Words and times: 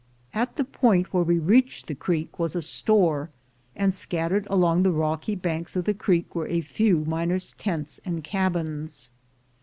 At 0.33 0.55
the 0.55 0.63
point 0.63 1.13
where 1.13 1.21
we 1.21 1.37
reached 1.37 1.85
the 1.85 1.93
Creek 1.93 2.39
was 2.39 2.55
a 2.55 2.61
store, 2.63 3.29
and 3.75 3.93
scattered 3.93 4.47
along 4.49 4.81
the 4.81 4.89
rocky 4.91 5.35
banks 5.35 5.75
of 5.75 5.85
the 5.85 5.93
Creek 5.93 6.33
were 6.33 6.47
a 6.47 6.61
few 6.61 7.05
miners' 7.05 7.53
tents 7.59 8.01
and 8.03 8.23
cabins. 8.23 9.11